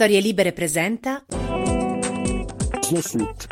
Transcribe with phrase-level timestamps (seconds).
[0.00, 1.26] Storie Libere presenta
[2.80, 3.48] Snowflut.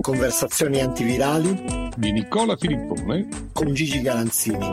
[0.00, 4.66] Conversazioni antivirali di Nicola Filippone con Gigi Galanzini.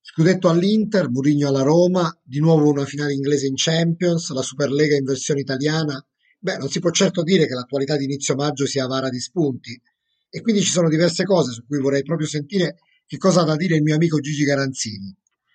[0.00, 5.02] Scudetto all'Inter, Murigno alla Roma, di nuovo una finale inglese in Champions, la Superlega in
[5.02, 6.00] versione italiana.
[6.38, 9.76] Beh, non si può certo dire che l'attualità di inizio maggio sia avara di spunti.
[10.30, 13.56] E quindi ci sono diverse cose su cui vorrei proprio sentire che cosa ha da
[13.56, 15.12] dire il mio amico Gigi Garanzini.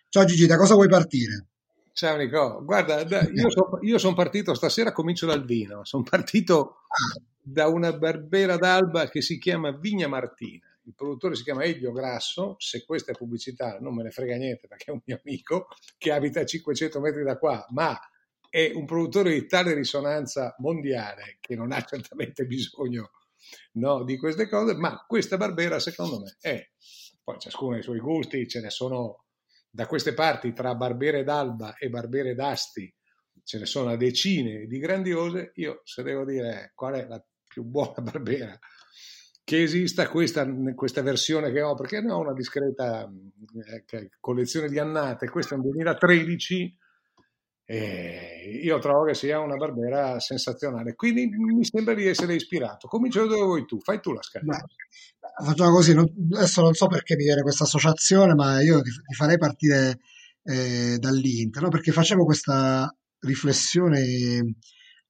[0.10, 1.48] Ciao Gigi, da cosa vuoi partire?
[1.96, 6.78] Ciao Nico, guarda, io sono son partito stasera, comincio dal vino, sono partito
[7.40, 12.56] da una barbera d'alba che si chiama Vigna Martina, il produttore si chiama Elio Grasso,
[12.58, 15.68] se questa è pubblicità non me ne frega niente perché è un mio amico
[16.00, 17.96] che abita a 500 metri da qua, ma
[18.50, 23.12] è un produttore di tale risonanza mondiale che non ha certamente bisogno
[23.74, 26.70] no, di queste cose, ma questa barbera secondo me è,
[27.24, 29.23] poi ciascuno ha i suoi gusti, ce ne sono
[29.76, 32.94] da queste parti tra Barbere d'Alba e Barbere d'Asti
[33.44, 37.96] ce ne sono decine di grandiose, io se devo dire qual è la più buona
[38.02, 38.58] Barbera
[39.44, 43.12] che esista, questa, questa versione che ho, perché ne ho una discreta
[43.68, 46.78] eh, collezione di annate, questo è un 2013
[47.66, 52.88] e io trovo che sia una Barbera sensazionale, quindi mi sembra di essere ispirato.
[52.88, 54.64] Comincio dove vuoi tu, fai tu la scala.
[55.36, 59.16] Facciamo così, non, adesso non so perché mi viene questa associazione, ma io ti, ti
[59.16, 60.00] farei partire
[60.44, 61.70] eh, dall'Inter, no?
[61.70, 64.44] perché facevo questa riflessione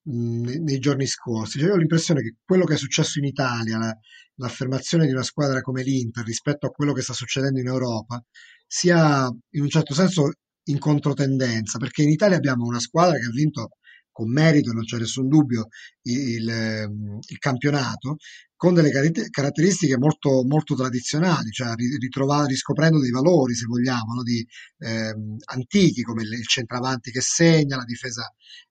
[0.03, 1.59] mh, nei giorni scorsi.
[1.59, 3.93] Cioè, io ho l'impressione che quello che è successo in Italia, la,
[4.35, 8.23] l'affermazione di una squadra come l'Inter rispetto a quello che sta succedendo in Europa,
[8.65, 10.31] sia in un certo senso
[10.67, 13.69] in controtendenza, perché in Italia abbiamo una squadra che ha vinto
[14.11, 15.67] con merito, non c'è nessun dubbio,
[16.03, 18.17] il, ehm, il campionato,
[18.63, 18.91] con delle
[19.29, 24.23] caratteristiche molto, molto tradizionali, cioè riscoprendo dei valori, se vogliamo, no?
[24.23, 24.39] di,
[24.77, 25.13] eh,
[25.51, 28.23] antichi, come il centravanti che segna, la difesa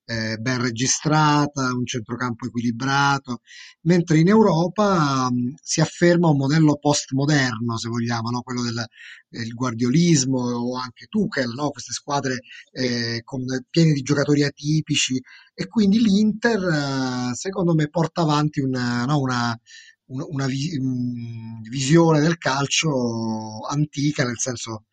[0.07, 3.41] eh, ben registrata, un centrocampo equilibrato,
[3.83, 8.41] mentre in Europa mh, si afferma un modello postmoderno, se vogliamo, no?
[8.41, 8.85] quello del,
[9.29, 11.71] del guardiolismo o anche Tuchel, no?
[11.71, 12.41] queste squadre
[12.73, 15.21] eh, con, piene di giocatori atipici
[15.55, 19.21] e quindi l'Inter eh, secondo me porta avanti una, no?
[19.21, 19.59] una,
[20.07, 24.87] una, una visione del calcio antica nel senso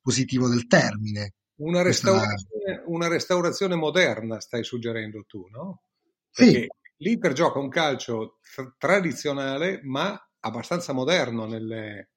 [0.00, 1.34] positivo del termine.
[1.56, 5.82] Una restaurazione, una restaurazione, moderna, stai suggerendo tu, no?
[6.30, 6.68] Perché sì.
[6.98, 8.38] l'Inter gioca un calcio
[8.76, 12.10] tradizionale, ma abbastanza moderno nelle,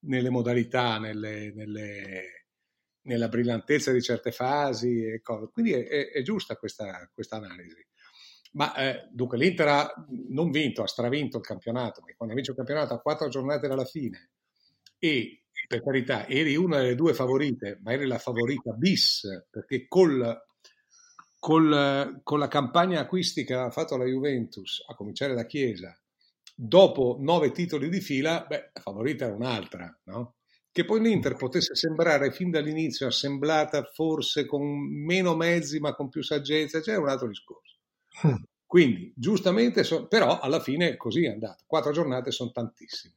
[0.00, 2.46] nelle modalità, nelle, nelle,
[3.02, 5.22] nella brillantezza di certe fasi e.
[5.22, 7.86] Quindi è, è, è giusta questa, questa, analisi.
[8.52, 9.94] Ma eh, dunque l'Inter ha
[10.28, 13.84] non vinto, ha stravinto il campionato, perché quando vince il campionato a quattro giornate dalla
[13.84, 14.30] fine
[14.98, 20.38] e per carità, eri una delle due favorite, ma eri la favorita bis, perché col,
[21.38, 25.96] col, con la campagna acquisti che aveva fatto la Juventus, a cominciare da Chiesa,
[26.54, 30.36] dopo nove titoli di fila, beh, la favorita era un'altra, no?
[30.70, 34.62] Che poi l'Inter potesse sembrare fin dall'inizio assemblata forse con
[35.04, 37.80] meno mezzi ma con più saggezza, cioè un altro discorso.
[38.26, 38.42] Mm.
[38.66, 41.64] Quindi, giustamente, so, però alla fine così è andato.
[41.66, 43.14] Quattro giornate sono tantissime.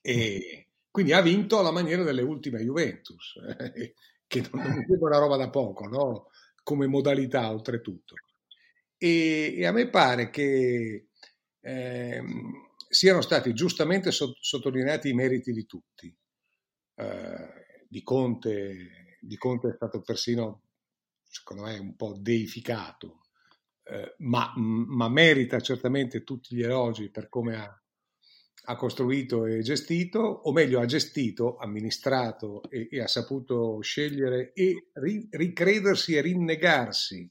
[0.00, 3.94] E, quindi ha vinto alla maniera delle ultime Juventus, eh,
[4.26, 6.28] che non, non è una roba da poco, no?
[6.62, 8.14] come modalità oltretutto.
[8.96, 11.08] E, e, a me pare che
[11.60, 12.22] eh,
[12.88, 16.16] siano stati giustamente so, sottolineati i meriti di tutti.
[16.96, 20.62] Eh, di, Conte, di, Conte, è stato persino,
[21.22, 23.23] secondo me, un po' deificato,
[23.84, 27.84] eh, ma, ma merita certamente tutti gli elogi per come ha
[28.66, 34.88] ha costruito e gestito, o meglio ha gestito, amministrato e, e ha saputo scegliere e
[34.94, 37.30] ri, ricredersi e rinnegarsi.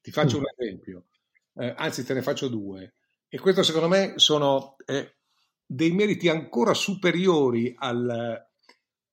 [0.00, 1.06] Ti faccio un esempio,
[1.54, 2.94] eh, anzi te ne faccio due.
[3.28, 5.16] E questo secondo me sono eh,
[5.64, 8.42] dei meriti ancora superiori al,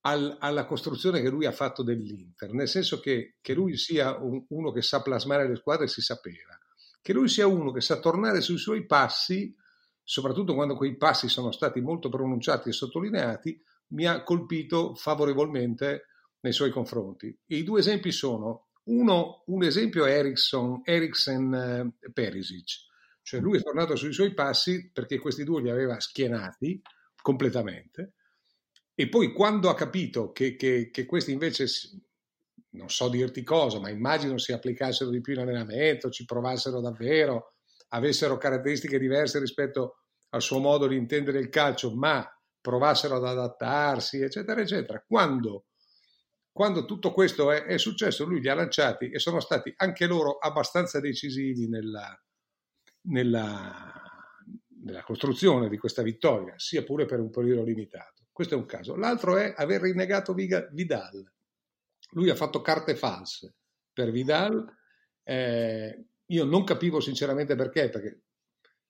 [0.01, 4.45] al, alla costruzione che lui ha fatto dell'Inter, nel senso che, che lui sia un,
[4.49, 6.57] uno che sa plasmare le squadre si sapeva,
[7.01, 9.55] che lui sia uno che sa tornare sui suoi passi
[10.09, 16.07] soprattutto quando quei passi sono stati molto pronunciati e sottolineati, mi ha colpito favorevolmente
[16.39, 17.27] nei suoi confronti.
[17.45, 21.53] E I due esempi sono, uno, un esempio è Ericsson, Eriksen
[22.01, 22.87] eh, Perisic,
[23.21, 26.81] cioè lui è tornato sui suoi passi perché questi due li aveva schienati
[27.21, 28.13] completamente
[28.95, 31.67] e poi quando ha capito che, che, che questi invece,
[32.71, 37.55] non so dirti cosa, ma immagino si applicassero di più in allenamento, ci provassero davvero,
[37.89, 42.27] avessero caratteristiche diverse rispetto al suo modo di intendere il calcio, ma
[42.61, 45.03] provassero ad adattarsi, eccetera, eccetera.
[45.05, 45.65] Quando,
[46.51, 50.37] quando tutto questo è, è, successo, lui li ha lanciati e sono stati anche loro
[50.37, 52.15] abbastanza decisivi nella,
[53.03, 54.01] nella,
[54.83, 58.25] nella costruzione di questa vittoria, sia pure per un periodo limitato.
[58.31, 58.95] Questo è un caso.
[58.95, 61.33] L'altro è aver rinnegato Vidal.
[62.11, 63.55] Lui ha fatto carte false
[63.93, 64.65] per Vidal.
[65.23, 68.21] Eh, io non capivo sinceramente perché, perché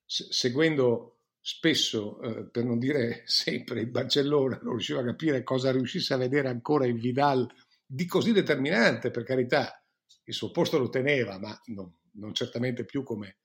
[0.04, 6.14] seguendo spesso, eh, per non dire sempre, il Barcellona non riusciva a capire cosa riuscisse
[6.14, 7.48] a vedere ancora in Vidal
[7.84, 9.82] di così determinante, per carità,
[10.24, 13.38] il suo posto lo teneva, ma non, non certamente più come,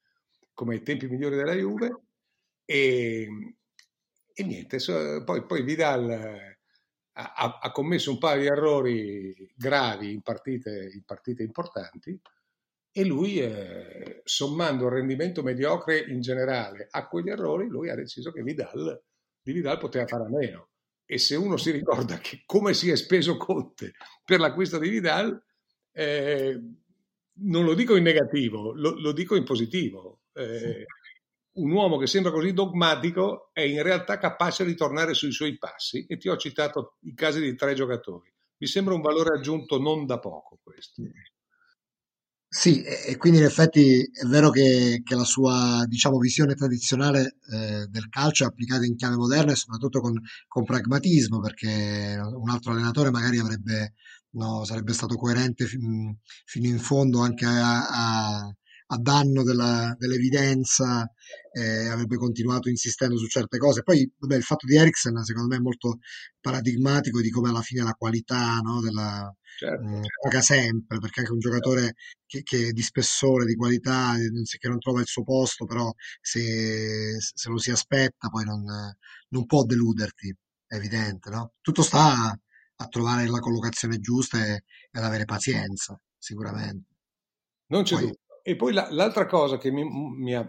[0.54, 2.04] come ai tempi migliori della Juve.
[2.63, 3.27] E,
[4.33, 6.54] e niente, so, poi, poi, Vidal eh,
[7.17, 12.19] ha, ha, commesso un paio di errori gravi in partite, in partite importanti
[12.91, 18.31] e lui, eh, sommando il rendimento mediocre in generale a quegli errori, lui ha deciso
[18.31, 19.01] che Vidal,
[19.41, 20.69] di Vidal poteva fare a meno.
[21.06, 25.41] E se uno si ricorda che come si è speso Conte per l'acquisto di Vidal,
[25.91, 26.59] eh,
[27.38, 30.21] non lo dico in negativo, lo, lo dico in positivo.
[30.33, 30.85] Eh,
[31.55, 36.05] un uomo che sembra così dogmatico è in realtà capace di tornare sui suoi passi
[36.07, 38.31] e ti ho citato i casi di tre giocatori.
[38.57, 41.01] Mi sembra un valore aggiunto non da poco questo.
[42.47, 47.85] Sì, e quindi in effetti è vero che, che la sua diciamo, visione tradizionale eh,
[47.87, 50.17] del calcio è applicata in chiave moderna e soprattutto con,
[50.47, 53.95] con pragmatismo, perché un altro allenatore magari avrebbe,
[54.31, 58.55] no, sarebbe stato coerente fin, fino in fondo anche a, a,
[58.87, 61.09] a danno della, dell'evidenza,
[61.51, 63.81] eh, avrebbe continuato insistendo su certe cose.
[63.83, 65.99] Poi vabbè, il fatto di Eriksen secondo me è molto
[66.39, 69.83] paradigmatico di come alla fine la qualità no, della, certo.
[69.83, 71.95] mh, mm, paga sempre, perché anche un giocatore
[72.25, 74.13] che, che di spessore, di qualità,
[74.59, 75.91] che non trova il suo posto, però
[76.21, 78.63] se, se lo si aspetta poi non,
[79.29, 80.35] non, può deluderti,
[80.67, 81.29] è evidente.
[81.29, 81.53] No?
[81.61, 82.38] Tutto sta
[82.77, 86.93] a trovare la collocazione giusta e, ad avere pazienza, sicuramente.
[87.67, 88.19] Non c'è poi, dubbio.
[88.47, 90.47] E poi la, l'altra cosa che mi, mi, ha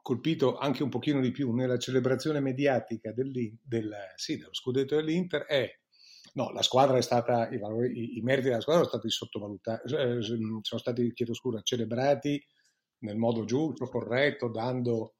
[0.00, 3.30] colpito anche un pochino di più nella celebrazione mediatica del,
[4.14, 5.70] sì, dello scudetto dell'Inter è
[6.32, 10.20] No, la squadra è stata, i, valori, i, meriti della squadra sono stati sottovalutati, eh,
[10.20, 12.42] sono stati, chiedo scusa, celebrati
[13.00, 15.14] nel modo giusto, corretto, dando,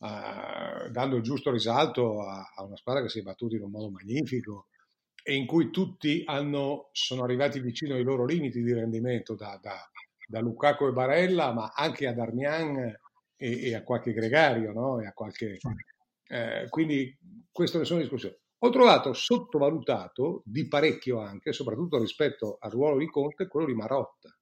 [0.00, 3.70] uh, dando il giusto risalto a, a, una squadra che si è battuta in un
[3.70, 4.66] modo magnifico
[5.22, 9.78] e in cui tutti hanno, sono arrivati vicino ai loro limiti di rendimento, da, da,
[10.26, 12.76] da Lukaku e Barella, ma anche ad Armian
[13.36, 15.00] e, e a qualche gregario, no?
[15.00, 15.58] e a qualche,
[16.28, 17.16] eh, quindi
[17.50, 18.34] queste ne sono discussioni.
[18.60, 24.34] Ho trovato sottovalutato di parecchio anche, soprattutto rispetto al ruolo di Conte, quello di Marotta.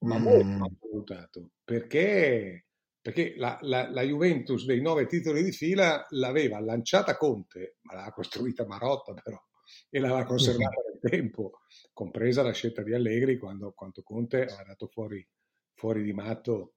[0.00, 0.22] Ma mm.
[0.22, 2.66] molto sottovalutato, perché,
[3.00, 8.12] perché la, la, la, Juventus dei nove titoli di fila l'aveva lanciata Conte, ma l'ha
[8.12, 9.42] costruita Marotta però,
[9.90, 11.60] e l'aveva conservata tempo,
[11.92, 15.26] compresa la scelta di Allegri quando, quando Conte aveva dato fuori,
[15.74, 16.74] fuori di matto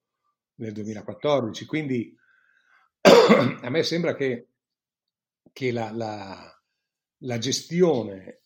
[0.55, 1.65] nel 2014.
[1.65, 2.15] Quindi
[3.01, 4.49] a me sembra che
[5.51, 6.61] che la, la,
[7.23, 8.43] la gestione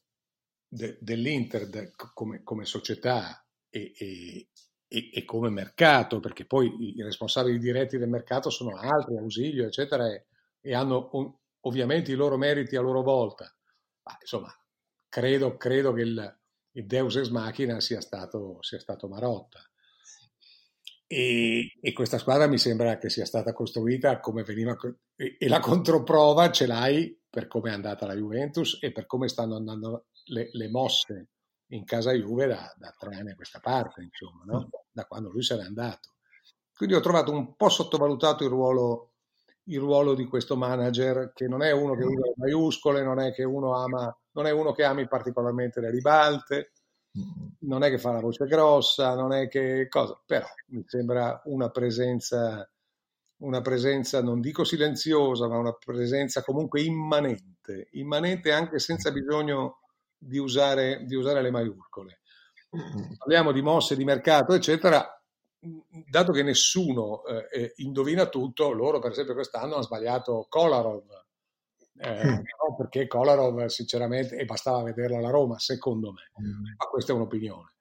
[0.67, 4.47] de, dell'Inter de, come, come, società e, e,
[4.87, 10.25] e, come mercato, perché poi i responsabili diretti del mercato sono altri, Ausilio, eccetera, e,
[10.61, 13.53] e hanno ovviamente i loro meriti a loro volta.
[14.03, 14.53] Ma, insomma,
[15.13, 16.39] credo, credo che il,
[16.71, 19.59] il Deus ex machina sia stato, sia stato Marotta.
[21.05, 24.75] E, e, questa squadra mi sembra che sia stata costruita come veniva
[25.15, 29.27] e, e la controprova ce l'hai per come è andata la Juventus e per come
[29.27, 31.27] stanno andando le, le mosse
[31.67, 34.69] in casa Juve da, da, tre anni a questa parte, insomma, no?
[34.91, 36.15] da quando lui se n'è andato.
[36.75, 39.12] Quindi ho trovato un po' sottovalutato il ruolo,
[39.65, 43.31] il ruolo di questo manager, che non è uno che usa le maiuscole, non è
[43.33, 46.71] che uno ama, non è uno che ami particolarmente le ribalte,
[47.59, 51.69] non è che fa la voce grossa, non è che cosa, però mi sembra una
[51.69, 52.69] presenza,
[53.37, 59.81] una presenza non dico silenziosa, ma una presenza comunque immanente, immanente anche senza bisogno
[60.17, 62.21] di usare, di usare le maiuscole.
[63.17, 65.22] Parliamo di mosse di mercato, eccetera,
[66.09, 71.05] dato che nessuno eh, indovina tutto, loro per esempio quest'anno hanno sbagliato Kolarov,
[71.97, 72.33] eh, mm.
[72.33, 76.63] no, perché Kolarov sinceramente, e bastava vederlo alla Roma secondo me, mm.
[76.77, 77.71] ma questa è un'opinione.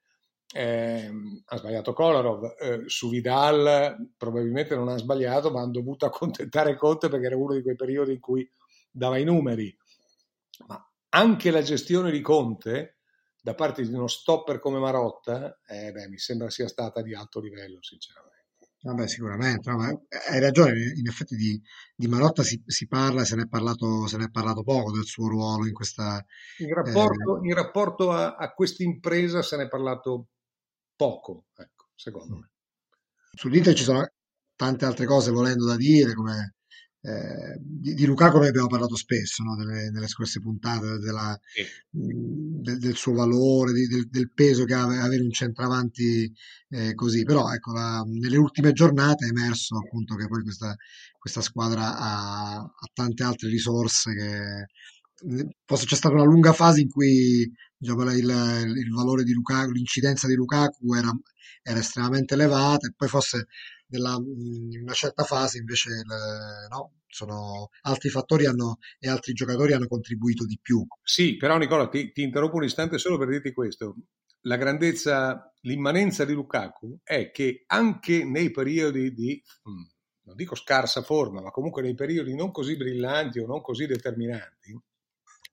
[0.55, 1.11] Eh,
[1.47, 7.09] ha sbagliato Kolarov, eh, su Vidal probabilmente non ha sbagliato, ma hanno dovuto accontentare Conte
[7.09, 8.49] perché era uno di quei periodi in cui
[8.91, 9.75] dava i numeri.
[10.67, 12.99] Ma anche la gestione di Conte
[13.43, 17.41] da parte di uno stopper come Marotta, eh, beh, mi sembra sia stata di alto
[17.41, 18.31] livello, sinceramente.
[18.83, 21.61] Vabbè, sicuramente, no, hai ragione, in effetti di,
[21.95, 25.05] di Marotta si, si, parla, se ne, è parlato, se ne è parlato poco del
[25.05, 26.25] suo ruolo in questa...
[26.59, 27.49] In rapporto, eh...
[27.49, 30.29] in rapporto a, a questa impresa se ne è parlato
[30.97, 32.51] poco, ecco, secondo me.
[33.35, 34.09] Sull'Inter ci sono
[34.55, 36.55] tante altre cose volendo da dire, come
[37.05, 39.55] eh, di, di, Lukaku noi abbiamo parlato spesso no?
[39.55, 41.65] nelle, nelle, scorse puntate della, sì.
[41.91, 46.33] del, del, suo valore, di, del, del, peso che ha avere un centravanti
[46.69, 50.77] eh, così, però ecco, la, nelle ultime giornate è emerso appunto che poi questa,
[51.19, 54.67] questa squadra ha, ha, tante altre risorse che
[55.65, 60.29] forse c'è stata una lunga fase in cui diciamo, il, il, valore di Lukaku, l'incidenza
[60.29, 61.11] di Lukaku era,
[61.63, 63.47] era estremamente elevata e poi forse
[63.93, 69.73] nella, in una certa fase invece le, no, sono, altri fattori hanno, e altri giocatori
[69.73, 70.85] hanno contribuito di più.
[71.03, 73.95] Sì, però Nicola ti, ti interrompo un istante solo per dirti questo.
[74.43, 79.83] La grandezza, l'immanenza di Lukaku è che anche nei periodi di, mm,
[80.25, 84.77] non dico scarsa forma, ma comunque nei periodi non così brillanti o non così determinanti,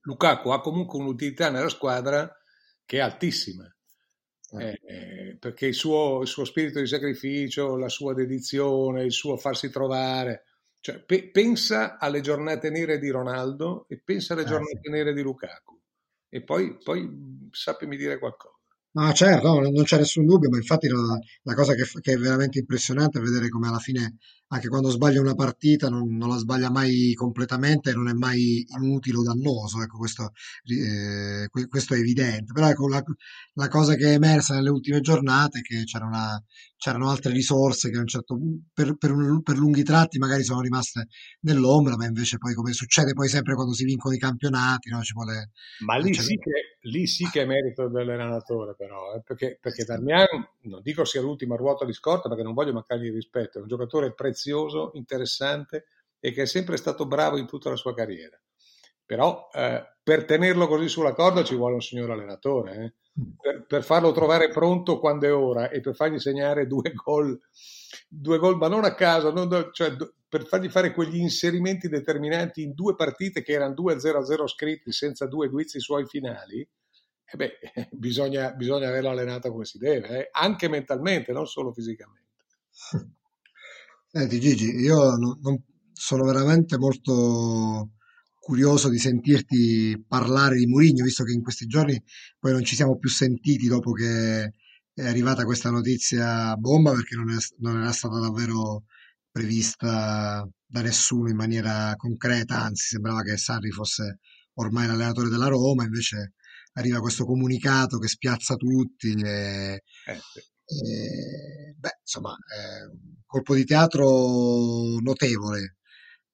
[0.01, 2.31] Lukaku ha comunque un'utilità nella squadra
[2.86, 3.72] che è altissima.
[4.58, 9.38] Eh, eh, perché il suo, il suo, spirito di sacrificio, la sua dedizione, il suo
[9.38, 10.46] farsi trovare,
[10.79, 14.89] cioè, pe- pensa alle giornate nere di Ronaldo e pensa alle eh, giornate sì.
[14.89, 15.79] nere di Lukaku
[16.29, 18.59] e poi, poi sappimi dire qualcosa.
[19.00, 22.18] No, certo, no, non c'è nessun dubbio, ma infatti la, la cosa che, che, è
[22.18, 24.18] veramente impressionante è vedere come alla fine
[24.51, 29.18] anche quando sbaglia una partita non, non, la sbaglia mai completamente non è mai inutile
[29.18, 30.32] o dannoso, ecco, questo,
[30.65, 32.51] eh, questo, è evidente.
[32.51, 33.01] Però ecco, la,
[33.53, 36.41] la, cosa che è emersa nelle ultime giornate è che c'era una,
[36.75, 38.38] c'erano altre risorse che certo,
[38.74, 41.08] per, per, un, per, lunghi tratti magari sono rimaste
[41.41, 45.00] nell'ombra, ma invece poi come succede poi sempre quando si vincono i campionati, no?
[45.13, 45.51] vuole,
[45.86, 49.22] ma lì sì, che, lì sì, che, è merito dell'allenatore però, eh?
[49.22, 50.25] perché, perché Darmian,
[50.63, 54.13] non dico sia l'ultima ruota di scorta perché non voglio mancargli rispetto, è un giocatore
[54.13, 55.86] prezioso prezioso, interessante
[56.19, 58.39] e che è sempre stato bravo in tutta la sua carriera.
[59.05, 62.93] Però eh, per tenerlo così sulla corda ci vuole un signor allenatore, eh?
[63.41, 67.39] per, per, farlo trovare pronto quando è ora e per fargli segnare due gol,
[68.08, 69.96] due gol ma non a caso, non, cioè,
[70.27, 75.50] per fargli fare quegli inserimenti determinanti in due partite che erano 2-0-0 scritti senza due
[75.50, 76.67] guizzi suoi finali.
[77.31, 77.51] Eh beh,
[77.91, 80.29] bisogna, bisogna averlo allenato come si deve, eh?
[80.31, 82.27] anche mentalmente, non solo fisicamente.
[84.12, 87.91] Senti Gigi, io non, non- sono veramente molto
[88.39, 92.01] curioso di sentirti parlare di Mourinho, visto che in questi giorni
[92.39, 94.53] poi non ci siamo più sentiti dopo che
[94.93, 98.83] è arrivata questa notizia bomba, perché non, è- non era stata davvero
[99.31, 104.19] prevista da nessuno in maniera concreta, anzi sembrava che Sarri fosse
[104.55, 106.33] ormai l'allenatore della Roma, invece
[106.79, 110.39] arriva questo comunicato che spiazza tutti e, Eh, sì.
[110.65, 115.77] e, beh, insomma, eh, colpo di teatro notevole.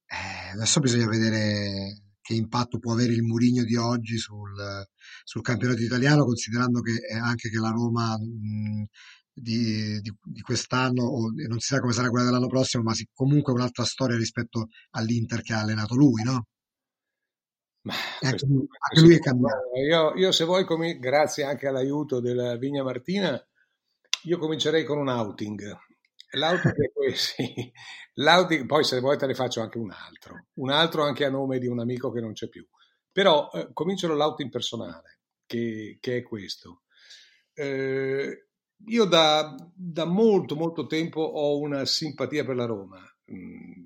[0.08, 4.56] Eh, adesso bisogna vedere che impatto può avere il Murigno di oggi sul,
[5.24, 8.86] sul campionato italiano, considerando che anche che la Roma mh,
[9.34, 13.08] di, di, di, quest'anno, o non si sa come sarà quella dell'anno prossimo, ma sì,
[13.14, 16.48] comunque un'altra storia rispetto all'Inter che ha allenato lui, no?
[17.86, 19.70] Ma anche, lui, anche lui è cambiato.
[19.76, 23.40] Io, io, se vuoi, come, grazie anche all'aiuto della Vigna Martina,
[24.24, 25.78] io comincerei con un outing.
[26.32, 27.44] L'outing è questo,
[28.16, 31.60] L'outing, poi se vuoi te ne faccio anche un altro, un altro anche a nome
[31.60, 32.66] di un amico che non c'è più.
[33.12, 36.82] Però eh, comincio dall'outing personale, che, che, è questo.
[37.54, 38.48] Eh,
[38.88, 43.00] io da, da, molto, molto tempo ho una simpatia per la Roma.
[43.32, 43.86] Mm,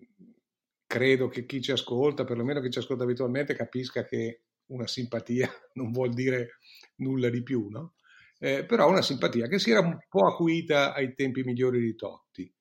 [0.90, 5.92] credo che chi ci ascolta, perlomeno chi ci ascolta abitualmente, capisca che una simpatia non
[5.92, 6.58] vuol dire
[6.96, 7.94] nulla di più, no?
[8.40, 12.52] eh, però una simpatia che si era un po' acuita ai tempi migliori di Totti.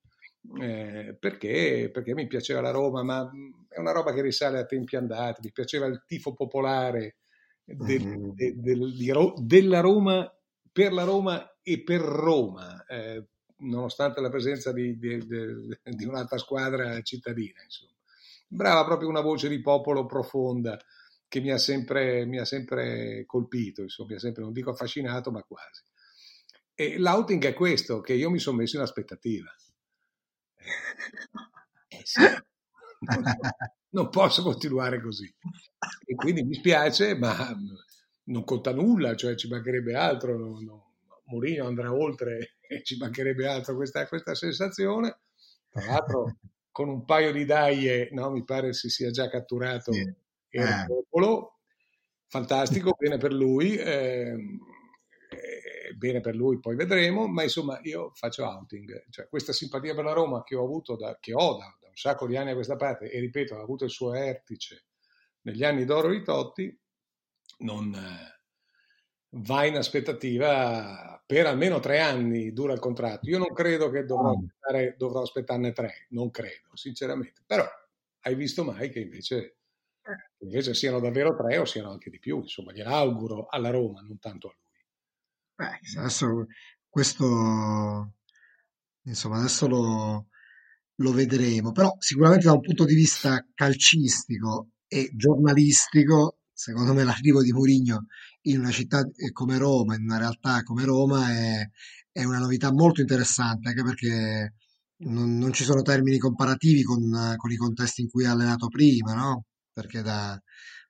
[0.61, 3.29] Eh, perché, perché mi piaceva la Roma, ma
[3.67, 7.17] è una roba che risale a tempi andati, mi piaceva il tifo popolare
[7.63, 8.29] del, mm-hmm.
[8.33, 10.31] de, del, di, della Roma
[10.71, 13.25] per la Roma e per Roma, eh,
[13.57, 15.17] nonostante la presenza di, di,
[15.83, 17.61] di, un'altra squadra cittadina.
[17.63, 17.97] Insomma.
[18.51, 20.77] Brava proprio una voce di popolo profonda
[21.27, 25.29] che mi ha sempre, mi ha sempre colpito, insomma, mi ha sempre, non dico affascinato,
[25.29, 25.83] ma quasi.
[26.73, 29.53] E l'outing è questo, che io mi sono messo in aspettativa.
[30.55, 30.65] Eh,
[31.95, 33.23] eh sì, non,
[33.89, 35.31] non, posso continuare così.
[36.05, 37.55] E quindi mi spiace, ma
[38.23, 40.93] non conta nulla, cioè ci mancherebbe altro, no, no,
[41.25, 45.19] Mourinho andrà oltre e ci mancherebbe altro questa, questa sensazione.
[45.69, 46.37] Tra l'altro
[46.79, 50.87] con un paio di daie, no, mi pare si sia già catturato sì era eh.
[50.87, 51.59] popolo,
[52.27, 53.75] fantastico, bene per lui.
[53.75, 54.35] Eh,
[55.95, 60.13] bene per lui, poi vedremo, ma insomma io faccio outing, cioè questa simpatia per la
[60.13, 62.77] Roma che ho avuto da, che ho da, da un sacco di anni a questa
[62.77, 64.85] parte e ripeto ha avuto il suo ertice
[65.41, 66.79] negli anni d'oro di Totti,
[67.59, 68.38] non eh,
[69.31, 73.29] va in aspettativa per almeno tre anni dura il contratto.
[73.29, 77.43] Io non credo che dovrò, aspettare, dovrò aspettarne tre, non credo, sinceramente.
[77.45, 77.65] Però
[78.21, 79.37] hai visto mai che invece,
[80.01, 80.43] eh.
[80.43, 82.39] invece siano davvero tre o siano anche di più?
[82.41, 84.67] Insomma, gliel'auguro alla Roma, non tanto a lui.
[85.55, 86.47] Beh, adesso
[86.87, 88.13] questo,
[89.03, 90.27] insomma, adesso lo,
[90.95, 97.43] lo vedremo, però sicuramente da un punto di vista calcistico e giornalistico, secondo me l'arrivo
[97.43, 98.07] di Mourinho
[98.43, 101.69] in una città eh, come Roma, in una realtà come Roma, è,
[102.11, 104.53] è una novità molto interessante, anche perché
[104.99, 109.13] non, non ci sono termini comparativi con, con, i contesti in cui ha allenato prima,
[109.13, 109.45] no?
[109.71, 110.39] Perché da,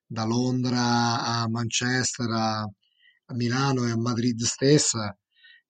[0.06, 5.16] da Londra a Manchester, a, a, Milano e a Madrid stessa,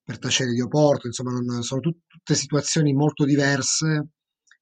[0.04, 4.08] per tacere di Oporto, insomma, non, sono tut, tutte situazioni molto diverse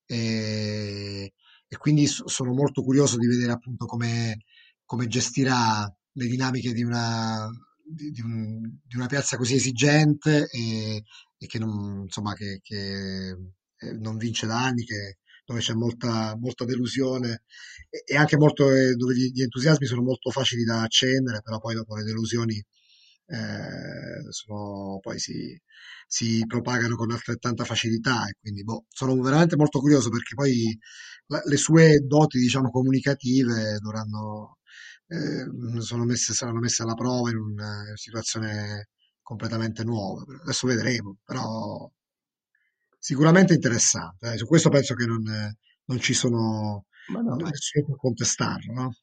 [0.06, 1.34] e,
[1.68, 4.40] e quindi sono molto curioso di vedere appunto come,
[4.86, 7.48] come gestirà le dinamiche di una,
[7.84, 11.04] di, un, di una piazza così esigente e,
[11.38, 13.30] e che, non, insomma, che, che
[13.78, 17.44] eh, non vince da anni, che, dove c'è molta, molta delusione
[17.90, 21.60] e, e anche molto, eh, dove gli, gli, entusiasmi sono molto facili da accendere, però
[21.60, 22.56] poi dopo le delusioni
[23.30, 25.60] eh, sono, poi si,
[26.08, 30.78] si, propagano con altrettanta facilità e quindi boh, sono veramente molto curioso perché poi
[31.28, 34.57] la, le sue doti diciamo comunicative dovranno
[35.08, 38.90] eh, sono messe, saranno messe alla prova in una situazione
[39.22, 40.24] completamente nuova.
[40.42, 41.90] Adesso vedremo, però
[43.00, 44.34] sicuramente interessante.
[44.34, 44.38] Eh.
[44.38, 45.24] Su questo penso che non,
[45.86, 48.74] non ci sono ma no, nessuno può contestarlo.
[48.74, 48.96] No?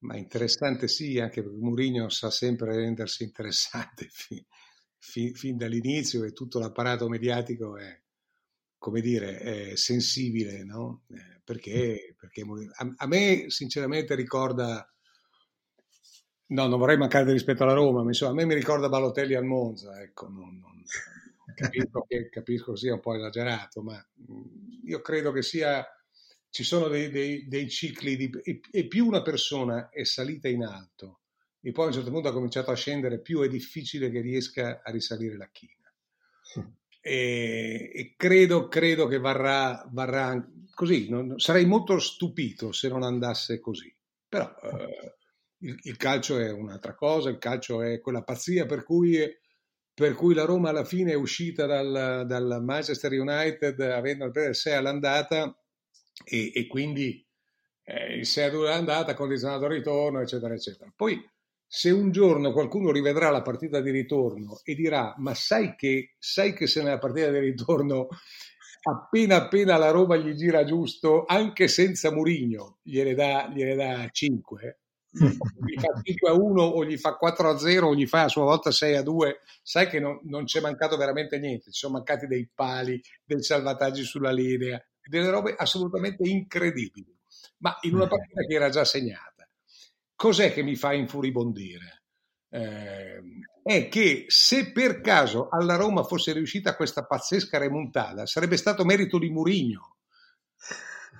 [0.00, 4.44] Ma interessante sì, anche perché Mourinho sa sempre rendersi interessante fin,
[4.98, 8.00] fin, fin dall'inizio e tutto l'apparato mediatico è,
[8.76, 11.02] come dire, è sensibile, no?
[11.08, 14.86] Eh, perché, perché a, a, me sinceramente ricorda
[16.50, 19.34] No, non vorrei mancare di rispetto alla Roma, ma insomma, a me mi ricorda Balotelli
[19.34, 20.82] al Monza, ecco, non, non,
[21.54, 24.02] capisco, che, capisco sia un po' esagerato, ma
[24.84, 25.84] io credo che sia,
[26.48, 30.64] ci sono dei, dei, dei cicli di, e, e, più una persona è salita in
[30.64, 31.20] alto
[31.60, 34.80] e poi a un certo punto ha cominciato a scendere, più è difficile che riesca
[34.82, 35.74] a risalire la china.
[37.00, 43.60] E, e credo, credo, che varrà, varrà così, non, sarei molto stupito se non andasse
[43.60, 43.94] così,
[44.26, 44.50] però...
[44.62, 45.16] Eh,
[45.60, 49.18] il, il, calcio è un'altra cosa, il calcio è quella pazzia per cui,
[49.92, 54.74] per cui la Roma alla fine è uscita dal, dal Manchester United avendo il 6
[54.74, 55.56] all'andata
[56.24, 57.24] e, e quindi
[57.84, 60.92] eh, il 6 all'andata condizionato al ritorno, eccetera, eccetera.
[60.94, 61.20] Poi
[61.66, 66.54] se un giorno qualcuno rivedrà la partita di ritorno e dirà ma sai che, sai
[66.54, 68.08] che se nella partita di ritorno
[68.80, 74.80] appena appena la Roma gli gira giusto, anche senza Murigno, gliene dà, gliene dà 5,
[75.18, 78.28] gli fa 5 a 1 o gli fa 4 a 0 o gli fa a
[78.28, 81.94] sua volta 6 a 2, sai che non, non c'è mancato veramente niente, ci sono
[81.94, 87.16] mancati dei pali, dei salvataggi sulla linea, delle robe assolutamente incredibili,
[87.58, 89.48] ma in una partita che era già segnata.
[90.14, 92.02] Cos'è che mi fa infuribondire?
[92.50, 93.22] Eh,
[93.62, 99.18] è che se per caso alla Roma fosse riuscita questa pazzesca remontata, sarebbe stato merito
[99.18, 99.96] di Murigno.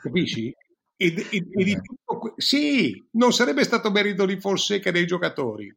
[0.02, 0.54] Capisci?
[1.00, 5.72] E, e, e di tutto, sì, non sarebbe stato merito di Fonseca dei giocatori.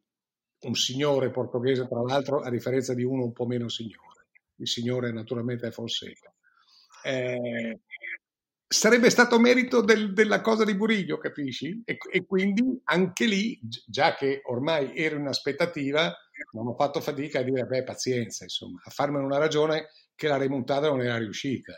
[0.61, 4.29] Un signore portoghese, tra l'altro, a differenza di uno un po' meno signore.
[4.55, 6.33] Il signore naturalmente è Fonseca.
[7.03, 7.81] Eh,
[8.67, 11.83] sarebbe stato merito del, della cosa di Burillo, capisci?
[11.85, 16.11] E, e, quindi anche lì, già che ormai ero in aspettativa,
[16.53, 20.37] non ho fatto fatica a dire, beh, pazienza, insomma, a farmene una ragione che la
[20.37, 21.75] remontata non era riuscita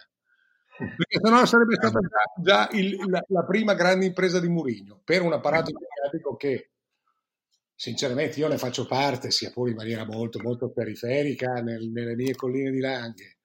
[0.78, 5.22] perché sennò sarebbe stata già, già il, la, la, prima grande impresa di Murigno per
[5.22, 6.72] un apparato mediatico che
[7.76, 12.36] sinceramente io ne faccio parte sia pure in maniera molto molto periferica nel, nelle mie
[12.36, 13.38] colline di Langhe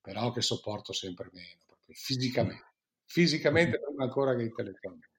[0.00, 2.74] però che sopporto sempre meno fisicamente.
[3.04, 5.14] Fisicamente prima ancora che intellettualmente.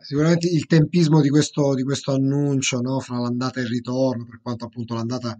[0.00, 4.40] Sicuramente il tempismo di questo, di questo annuncio no, fra l'andata e il ritorno, per
[4.42, 5.36] quanto appunto l'andata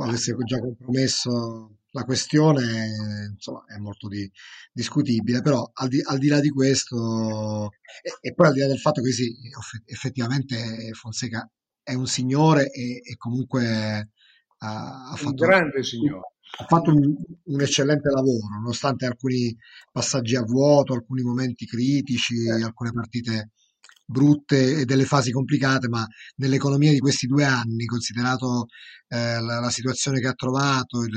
[0.00, 4.30] avesse già compromesso la questione, insomma, è molto di,
[4.72, 7.70] discutibile, però al di, al di, là di questo,
[8.02, 9.34] e, e, poi al di là del fatto che sì,
[9.86, 11.48] effettivamente Fonseca
[11.82, 14.10] è un signore e, e comunque
[14.58, 15.42] ha, ha fatto...
[15.44, 15.48] Un
[16.58, 19.56] ha fatto un, un, eccellente lavoro, nonostante alcuni
[19.92, 22.62] passaggi a vuoto, alcuni momenti critici, eh.
[22.62, 23.50] alcune partite
[24.10, 26.04] brutte e delle fasi complicate, ma
[26.36, 28.66] nell'economia di questi due anni, considerato
[29.08, 31.14] eh, la, la, situazione che ha trovato, il,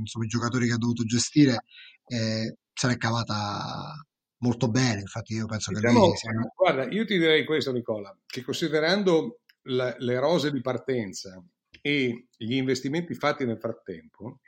[0.00, 1.64] insomma, i giocatori che ha dovuto gestire,
[2.06, 3.94] eh, se l'è cavata
[4.38, 5.00] molto bene.
[5.00, 6.30] Infatti, io penso diciamo, che lui sia...
[6.54, 11.40] Guarda, io ti direi questo, Nicola, che considerando la, le rose di partenza
[11.80, 14.40] e gli investimenti fatti nel frattempo,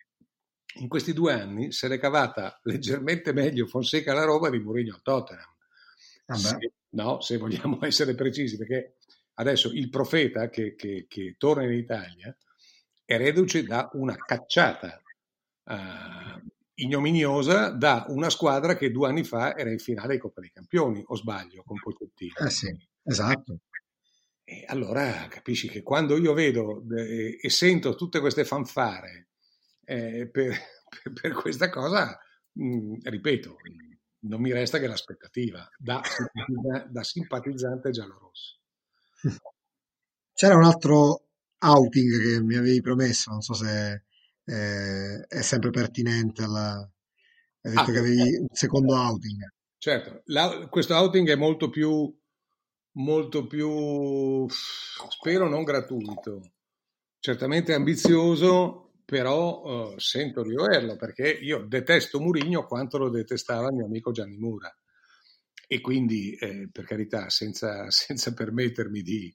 [0.79, 5.03] in questi due anni se l'è cavata leggermente meglio Fonseca alla Roma di Mourinho al
[5.03, 5.55] Tottenham.
[6.35, 6.59] Se,
[6.96, 8.96] no, se vogliamo essere precisi, perché
[9.35, 12.37] adesso il profeta che, che, che torna in Italia
[13.04, 15.00] è reduce da una cacciata
[15.64, 16.42] uh,
[16.74, 21.02] ignominiosa da una squadra che due anni fa era in finale di Coppa dei Campioni,
[21.06, 22.35] o sbaglio, con Pochettino.
[22.46, 23.61] Eh sì, esatto.
[24.42, 29.28] E allora capisci che quando io vedo eh, e sento tutte queste fanfare
[29.85, 30.56] eh, per,
[31.02, 32.18] per, per, questa cosa,
[32.52, 33.56] mh, mm, ripeto,
[34.29, 36.01] non mi resta che l'aspettativa da,
[36.89, 38.61] da simpatizzante giallorosso.
[40.33, 44.05] C'era un altro outing che mi avevi promesso, non so se
[44.45, 46.91] eh, è sempre pertinente alla...
[47.62, 49.53] Hai detto ah, che avevi un secondo outing.
[49.79, 52.15] Certo, la, questo outing è molto più,
[52.93, 56.53] molto più, spero non gratuito,
[57.19, 63.87] certamente ambizioso, però uh, sento di doverlo perché io detesto Murigno quanto lo detestava mio
[63.87, 64.77] amico Gianni Mura.
[65.69, 69.33] E quindi, eh, per carità, senza, senza permettermi di,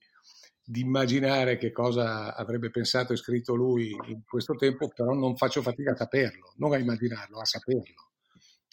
[0.64, 5.62] di immaginare che cosa avrebbe pensato e scritto lui in questo tempo, però non faccio
[5.62, 8.10] fatica a saperlo, non a immaginarlo, a saperlo.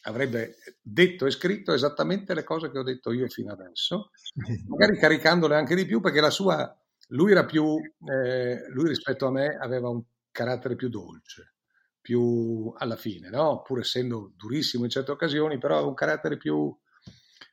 [0.02, 4.10] Avrebbe detto e scritto esattamente le cose che ho detto io fino adesso,
[4.66, 6.76] magari caricandole anche di più, perché la sua,
[7.10, 10.02] lui era più, eh, lui rispetto a me aveva un
[10.38, 11.54] carattere più dolce,
[12.00, 13.62] più alla fine, no?
[13.62, 16.72] pur essendo durissimo in certe occasioni, però un carattere più,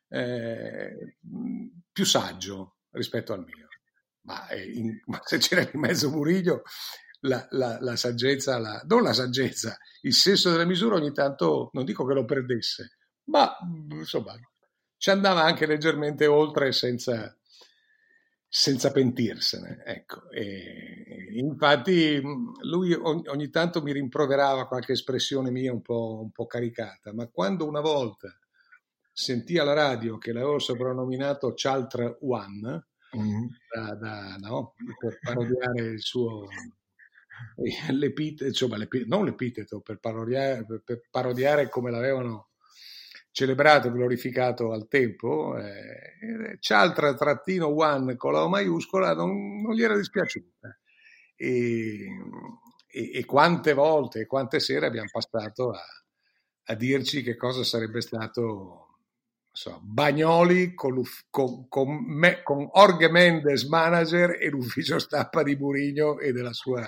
[0.09, 1.17] eh,
[1.91, 3.65] più saggio rispetto al mio
[4.25, 6.63] ma, in, ma se c'era in mezzo Murillo,
[7.21, 11.85] la, la, la saggezza, la, non la saggezza, il senso della misura ogni tanto, non
[11.85, 13.55] dico che lo perdesse, ma
[13.89, 14.33] insomma
[14.97, 17.35] ci andava anche leggermente oltre senza,
[18.57, 19.83] senza pentirsene.
[19.85, 20.31] Ecco.
[20.31, 22.21] E, infatti
[22.61, 27.27] lui ogni, ogni, tanto mi rimproverava qualche espressione mia un po', un po', caricata, ma
[27.27, 28.33] quando una volta
[29.11, 32.87] sentì alla radio che l'avevo soprannominato Chaltra One,
[33.17, 33.45] mm.
[33.73, 34.73] da, da, no?
[34.99, 36.47] per parodiare il suo
[37.91, 42.51] l'epiteto, insomma, l'epiteto, non l'epiteto, per parodiare, per parodiare come l'avevano
[43.35, 49.73] celebrato e glorificato al tempo, eh, Cialtra trattino one con la O maiuscola non, non
[49.73, 50.79] gli era dispiaciuta.
[51.35, 52.07] E,
[52.87, 55.81] e, e, quante volte e quante sere abbiamo passato a,
[56.67, 58.99] a dirci che cosa sarebbe stato
[59.51, 66.19] so, Bagnoli con, con, con, me, con, Orge Mendes manager e l'ufficio stampa di Burigno
[66.19, 66.87] e della sua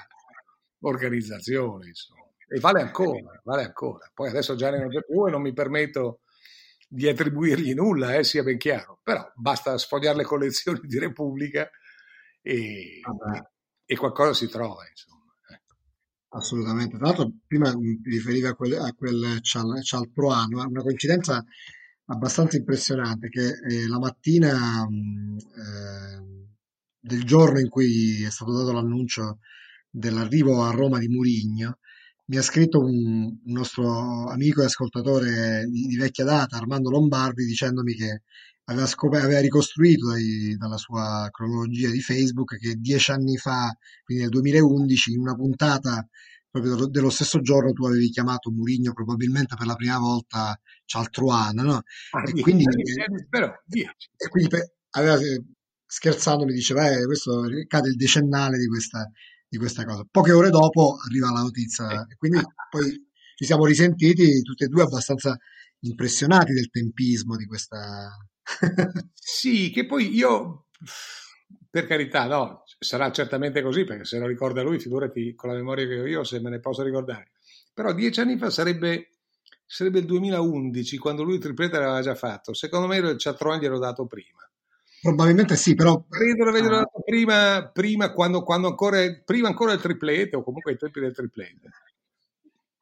[0.80, 1.88] organizzazione.
[1.88, 2.22] Insomma.
[2.48, 4.10] E vale ancora, vale ancora.
[4.14, 6.22] Poi adesso già ne ho più e non mi permetto
[6.88, 11.70] di attribuirgli nulla, eh, sia ben chiaro, però basta sfogliare le collezioni di Repubblica
[12.42, 13.52] e, ah,
[13.86, 14.88] e qualcosa si trova.
[14.88, 15.24] Insomma.
[15.50, 15.76] Ecco.
[16.30, 16.98] Assolutamente.
[16.98, 21.44] Tra l'altro, prima ti riferivi a quel, a quel Cial, Cialproano, una coincidenza
[22.06, 26.26] abbastanza impressionante che eh, la mattina eh,
[27.00, 29.40] del giorno in cui è stato dato l'annuncio
[29.90, 31.80] dell'arrivo a Roma di Murigno,
[32.28, 37.46] mi ha scritto un, un nostro amico e ascoltatore di, di, vecchia data, Armando Lombardi,
[37.46, 38.24] dicendomi che
[38.66, 44.24] aveva, scop- aveva ricostruito dai, dalla sua cronologia di Facebook che dieci anni fa, quindi
[44.24, 46.06] nel 2011, in una puntata
[46.50, 51.84] proprio dello stesso giorno tu avevi chiamato Murigno probabilmente per la prima volta Cialtruan, no?
[52.12, 52.66] Ah, e, quindi,
[53.30, 55.18] però, e quindi per, aveva,
[55.86, 59.10] scherzando mi diceva eh, questo cade il decennale di questa,
[59.48, 60.06] di questa cosa.
[60.10, 64.84] Poche ore dopo arriva la notizia e quindi poi ci siamo risentiti tutti e due
[64.84, 65.38] abbastanza
[65.80, 68.10] impressionati del tempismo di questa...
[69.14, 70.66] sì, che poi io
[71.70, 75.86] per carità, no, sarà certamente così, perché se lo ricorda lui, figurati con la memoria
[75.86, 77.32] che ho io se me ne posso ricordare.
[77.74, 79.10] Però dieci anni fa sarebbe,
[79.66, 82.54] sarebbe il 2011, quando lui il triplete l'aveva già fatto.
[82.54, 84.50] Secondo me il Chatron glielo dato prima.
[85.02, 86.04] Probabilmente sì, però...
[86.08, 86.62] Credo ah.
[86.62, 91.14] dato prima, prima, quando, quando ancora, prima ancora il triplete, o comunque ai tempi del
[91.14, 91.70] triplete.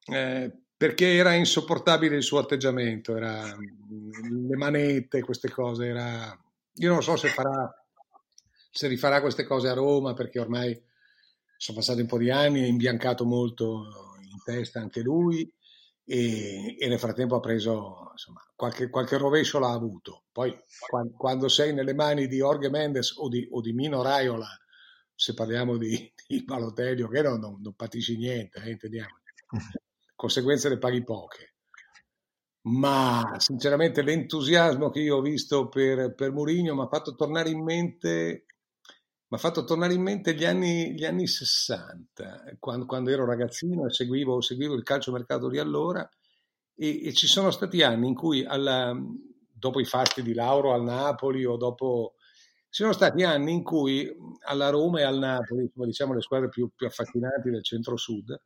[0.08, 6.38] Eh, perché era insopportabile il suo atteggiamento, era, le manette, queste cose, era...
[6.80, 7.74] Io non so se farà
[8.76, 10.78] se rifarà queste cose a Roma perché ormai
[11.56, 13.86] sono passati un po' di anni, è imbiancato molto
[14.20, 15.50] in testa anche lui
[16.06, 20.26] e, e nel frattempo ha preso, insomma, qualche, qualche rovescio l'ha avuto.
[20.32, 20.56] Poi
[21.18, 24.48] quando, sei nelle mani di Jorge Mendes o di, o di Mino Raiola,
[25.14, 29.20] se parliamo di, di Balotelli, che non, non, non patisci niente, eh, intendiamo.
[30.16, 31.56] Conseguenze le paghi poche
[32.66, 37.62] ma sinceramente l'entusiasmo che io ho visto per, per Mourinho mi ha fatto tornare in
[37.62, 38.46] mente
[39.28, 43.86] mi ha fatto tornare in mente gli anni, gli anni 60, quando, quando, ero ragazzino
[43.88, 46.08] e seguivo, seguivo il calciomercato di allora
[46.76, 48.96] e, e, ci sono stati anni in cui alla,
[49.52, 52.16] dopo i fasti di Lauro al Napoli o dopo
[52.76, 54.06] ci sono stati anni in cui
[54.42, 58.38] alla Roma e al Napoli, come diciamo le squadre più, più affascinanti del centro-sud,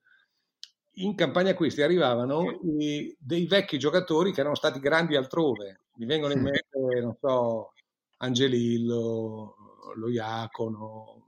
[0.99, 5.85] in campagna acquisti arrivavano i, dei vecchi giocatori che erano stati grandi altrove.
[5.95, 7.73] Mi vengono in mente, non so,
[8.17, 9.55] Angelillo,
[9.95, 11.25] lo Iacono,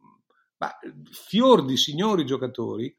[0.58, 0.72] ma
[1.12, 2.96] fior di signori giocatori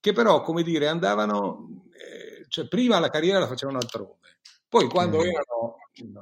[0.00, 5.18] che però, come dire, andavano, eh, cioè prima la carriera la facevano altrove, poi quando
[5.18, 5.26] mm.
[5.26, 5.76] erano,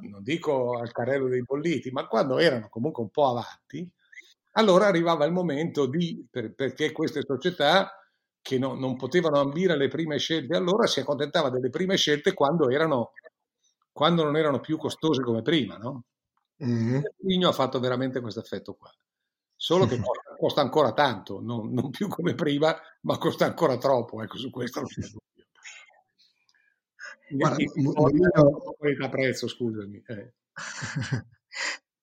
[0.08, 3.90] non dico al carrello dei bolliti, ma quando erano comunque un po' avanti,
[4.52, 7.94] allora arrivava il momento di, per, perché queste società
[8.42, 12.68] che no, non potevano ambire alle prime scelte allora si accontentava delle prime scelte quando,
[12.70, 13.12] erano,
[13.92, 16.04] quando non erano più costose come prima, no?
[16.64, 17.42] Mm-hmm.
[17.44, 18.90] Ha fatto veramente questo effetto qua.
[19.54, 24.22] Solo che costa, costa ancora tanto, non, non, più come prima, ma costa ancora troppo.
[24.22, 25.20] Ecco, su questo non c'è dubbio.
[27.30, 28.74] Guarda, Mourinho...
[28.78, 30.02] qualità prezzo, scusami.
[30.06, 30.34] Eh.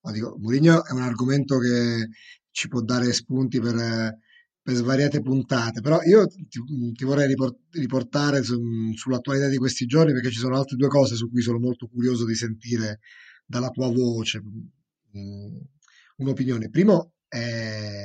[0.02, 2.10] no, dico, Mourinho è un argomento che
[2.52, 4.20] ci può dare spunti per,
[4.62, 6.62] per svariate puntate, però io ti,
[6.94, 7.34] ti vorrei
[7.72, 8.60] riportare su,
[8.94, 12.26] sull'attualità di questi giorni perché ci sono altre due cose su cui sono molto curioso
[12.26, 13.00] di sentire
[13.48, 15.58] dalla tua voce mm,
[16.18, 16.70] un'opinione.
[16.70, 18.04] Primo è,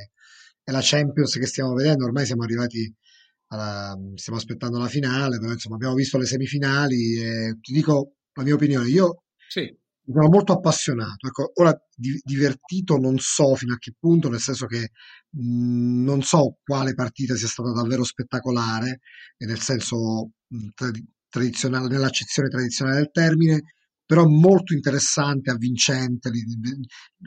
[0.63, 2.95] è, la Champions che stiamo vedendo, ormai siamo arrivati
[3.49, 8.45] alla, stiamo aspettando la finale, però insomma abbiamo visto le semifinali e ti dico la
[8.45, 9.71] mia opinione, io sì.
[10.07, 14.67] sono molto appassionato, ecco, ora di, divertito non so fino a che punto, nel senso
[14.67, 14.93] che
[15.31, 19.01] mh, mm, non so quale partita sia stata davvero spettacolare,
[19.37, 20.69] e nel senso mh,
[21.29, 23.63] tradizionale, nell'accezione tradizionale del termine,
[24.05, 26.31] però molto interessante, avvincente,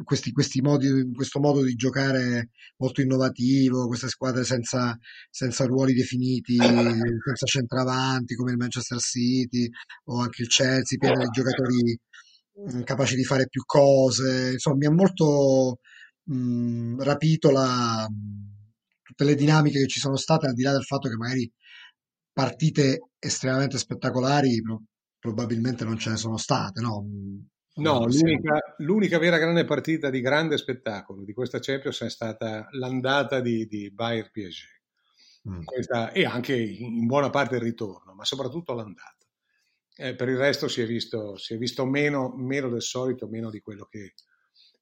[0.03, 4.97] questi, questi modi, questo modo di giocare molto innovativo, queste squadre senza,
[5.29, 6.57] senza ruoli definiti,
[7.25, 9.69] senza centravanti come il Manchester City
[10.05, 11.99] o anche il Chelsea, pieno di giocatori
[12.61, 15.79] mm, capaci di fare più cose, insomma mi ha molto
[16.23, 18.07] mh, mm, rapito la,
[19.01, 21.51] tutte le dinamiche che ci sono state, al di là del fatto che magari
[22.33, 24.61] partite estremamente spettacolari
[25.25, 27.03] probabilmente non ce ne sono state, no?
[27.77, 33.41] No, l'unica, l'unica, vera grande partita di grande spettacolo di questa Champions è stata l'andata
[33.41, 34.63] di, di Bayern PSG.
[35.49, 35.63] Mm.
[35.63, 39.25] Questa, e anche in buona parte il ritorno, ma soprattutto l'andata.
[39.97, 43.49] Eh, per il resto si è visto, si è visto meno, meno, del solito, meno
[43.49, 44.13] di quello che,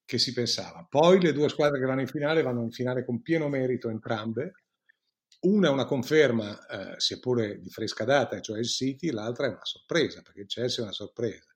[0.06, 0.86] che, si pensava.
[0.88, 4.63] Poi le due squadre che vanno in finale vanno in finale con pieno merito entrambe,
[5.44, 9.50] una è una conferma, eh, sia pure di fresca data, cioè il City, l'altra è
[9.50, 11.54] una sorpresa, perché il Chelsea è una sorpresa.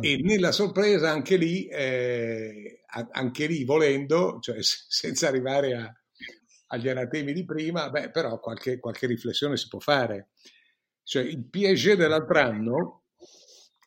[0.00, 0.24] E mm.
[0.24, 5.92] nella sorpresa anche lì, eh, anche lì volendo, cioè senza arrivare a,
[6.68, 10.30] agli anatemi di prima, beh, però qualche, qualche, riflessione si può fare.
[11.02, 13.02] Cioè il PSG dell'altro anno,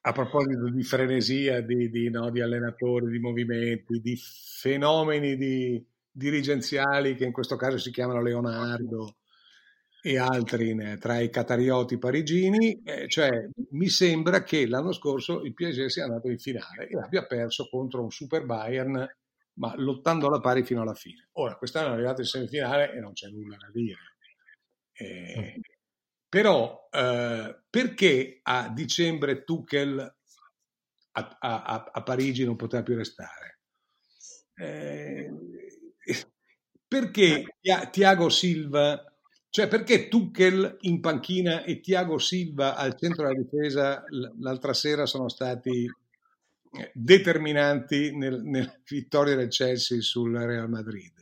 [0.01, 7.15] a proposito di frenesia, di, di, no, di allenatori, di movimenti, di fenomeni di, dirigenziali
[7.15, 9.15] che in questo caso si chiamano Leonardo
[10.03, 13.29] e altri tra i catarioti parigini, eh, cioè
[13.71, 18.01] mi sembra che l'anno scorso il PSG sia andato in finale e abbia perso contro
[18.01, 19.07] un super Bayern,
[19.53, 21.29] ma lottando alla pari fino alla fine.
[21.33, 23.99] Ora, quest'anno è arrivato in semifinale e non c'è nulla da dire.
[24.93, 25.59] Eh,
[26.27, 29.99] però eh, perché a dicembre Tuchel
[31.13, 33.59] a, a, a, Parigi non poteva più restare?
[34.55, 35.29] Eh,
[36.91, 37.45] perché
[37.89, 39.01] Tiago Silva,
[39.49, 44.03] cioè perché Tuchel in panchina e Tiago Silva al centro della difesa
[44.39, 51.13] l'altra sera sono stati eh, determinanti nel, nella vittoria del Chelsea sul Real Madrid?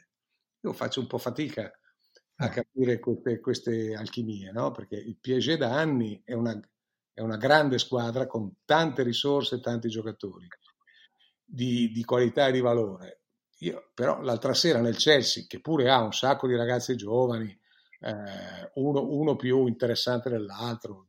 [0.62, 1.72] Io faccio un po' fatica
[2.38, 2.50] a eh.
[2.50, 4.72] capire queste, queste alchimie, no?
[4.72, 6.60] perché il PSG da anni è una,
[7.14, 10.48] è una grande squadra con tante risorse e tanti giocatori
[11.46, 13.19] di, di qualità e di valore
[13.60, 17.58] io, però l'altra sera nel Chelsea, che pure ha un sacco di ragazzi giovani,
[18.02, 21.08] eh, uno, uno, più interessante dell'altro,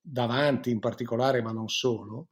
[0.00, 2.28] davanti in particolare, ma non solo,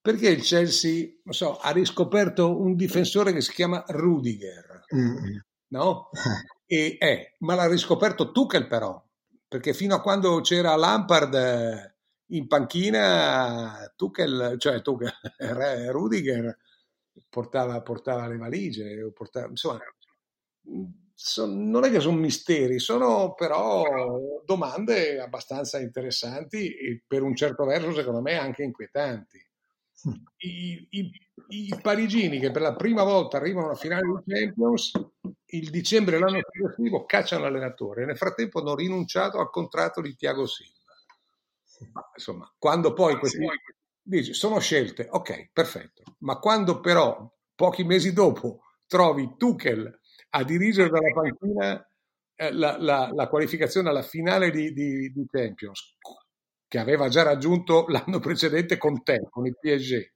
[0.00, 5.36] perché il Chelsea, non so, ha riscoperto un difensore che si chiama Rudiger, mm.
[5.68, 6.10] no?
[6.68, 9.00] E, eh, ma l'ha riscoperto Tuchel però,
[9.46, 11.94] perché fino a quando c'era Lampard
[12.30, 15.12] in panchina, Tuchel, cioè Tuchel,
[15.92, 16.58] Rudiger
[17.28, 19.80] portava, portava le valigie, portava, insomma,
[21.14, 27.64] son, non è che sono misteri, sono però domande abbastanza interessanti e per un certo
[27.64, 29.44] verso secondo me anche inquietanti.
[30.36, 31.10] I, i,
[31.48, 34.92] I, parigini che per la prima volta arrivano alla finale di Champions,
[35.46, 40.46] il dicembre dell'anno successivo cacciano l'allenatore e nel frattempo hanno rinunciato al contratto di Tiago
[40.46, 40.74] Silva.
[41.92, 43.38] Ma, insomma, quando poi questi
[44.06, 50.88] dici sono scelte, ok, perfetto, ma quando però pochi mesi dopo trovi Tuchel a dirigere
[50.88, 51.90] dalla panchina
[52.36, 55.96] eh, la, la, la, qualificazione alla finale di, di, di, Champions,
[56.68, 60.10] che aveva già raggiunto l'anno precedente con te, con il PSG,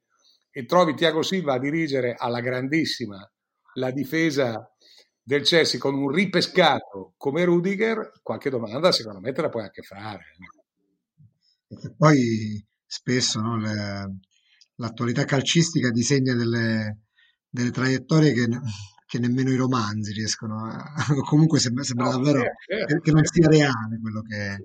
[0.50, 3.18] e trovi Tiago Silva a dirigere alla grandissima
[3.74, 4.70] la difesa
[5.22, 9.82] del Chelsea con un ripescato come Rudiger, qualche domanda secondo me te la puoi anche
[9.82, 10.24] fare.
[11.96, 14.18] Poi spesso no, le,
[14.74, 17.02] l'attualità calcistica disegna delle,
[17.48, 18.48] delle traiettorie che
[19.10, 20.84] che nemmeno i romanzi riescono a...
[21.28, 24.56] comunque sembra, sembra no, davvero eh, che, che, non sia reale quello che,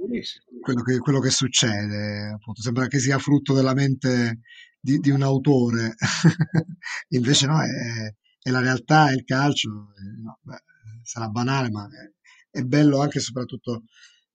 [0.61, 2.61] quello che, quello che succede, appunto.
[2.61, 4.41] sembra che sia frutto della mente
[4.79, 5.95] di, di un autore,
[7.09, 10.61] invece no, è, è, la realtà, è il calcio, no, beh,
[11.01, 13.85] sarà banale, ma è, è, bello anche e soprattutto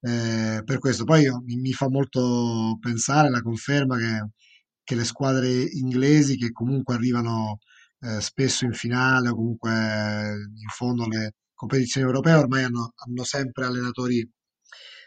[0.01, 1.05] eh, per questo.
[1.05, 4.31] Poi mi, mi, fa molto pensare la conferma che,
[4.83, 7.59] che le squadre inglesi che comunque arrivano
[8.01, 13.67] eh, spesso in finale o comunque in fondo alle competizioni europee ormai hanno, hanno sempre
[13.67, 14.29] allenatori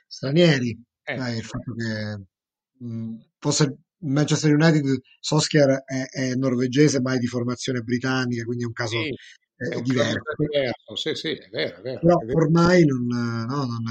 [0.08, 0.80] stranieri.
[1.04, 1.16] Eh.
[1.16, 4.84] Dai, il fatto che mh, fosse Manchester United,
[5.20, 9.10] Solskjaer è, è, norvegese ma è di formazione britannica, quindi è un caso sì,
[9.56, 10.22] è, è diverso.
[10.38, 10.96] diverso.
[10.96, 12.00] Sì, sì, è vero, è vero.
[12.00, 12.40] Però vero.
[12.40, 13.84] ormai non, no, non,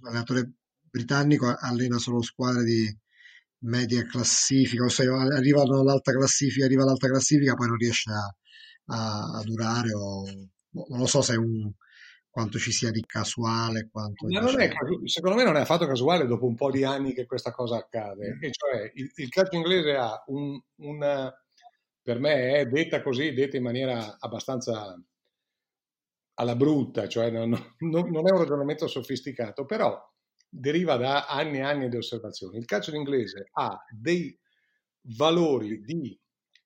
[0.00, 0.52] l'allenatore
[0.90, 2.98] britannico allena solo squadre di,
[3.60, 8.34] media classifica, o se arrivano all'alta classifica, arriva all'alta classifica, poi non riesce a,
[8.94, 10.24] a, a durare o
[10.68, 11.72] boh, non lo so se è un
[12.28, 13.88] quanto ci sia di casuale.
[13.90, 14.70] Quanto Ma non è,
[15.04, 18.34] secondo me non è affatto casuale dopo un po' di anni che questa cosa accade.
[18.34, 18.42] Mm.
[18.42, 21.32] E cioè il, il calcio inglese ha un, un,
[22.06, 24.96] per me è detta così, detta in maniera abbastanza
[26.34, 30.00] alla brutta, cioè non, non, non è un ragionamento sofisticato, però
[30.48, 32.58] deriva da anni e anni di osservazione.
[32.58, 34.38] Il calcio inglese ha dei
[35.16, 36.16] valori di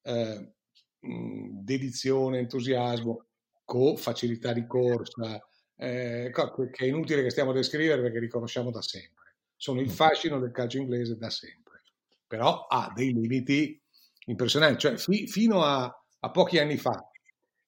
[0.03, 0.53] eh,
[1.01, 3.29] dedizione, entusiasmo,
[3.65, 5.43] co- facilità di corsa,
[5.75, 6.31] eh,
[6.71, 9.37] che è inutile che stiamo a descrivere perché li conosciamo da sempre.
[9.57, 11.81] Sono il fascino del calcio inglese da sempre,
[12.27, 13.81] però ha dei limiti
[14.31, 16.99] impressionanti, cioè fi- fino a, a pochi anni fa,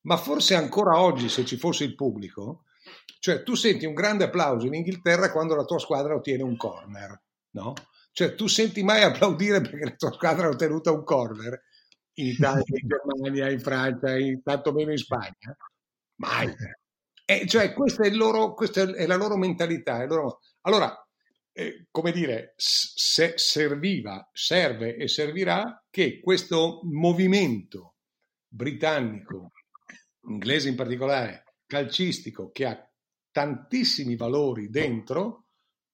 [0.03, 2.65] ma forse ancora oggi se ci fosse il pubblico,
[3.19, 7.23] cioè, tu senti un grande applauso in Inghilterra quando la tua squadra ottiene un corner,
[7.51, 7.73] no?
[8.11, 11.63] Cioè, tu senti mai applaudire perché la tua squadra ha ottenuto un corner
[12.15, 15.57] in Italia, in Germania, in Francia, in, tanto meno in Spagna?
[16.17, 16.53] Mai.
[17.25, 20.05] E cioè, questa è, loro, questa è la loro mentalità.
[20.05, 20.41] Loro...
[20.63, 21.02] Allora,
[21.53, 27.97] eh, come dire, se serviva, serve e servirà che questo movimento
[28.49, 29.53] britannico,
[30.29, 32.91] inglese in particolare, calcistico, che ha
[33.31, 35.47] tantissimi valori dentro,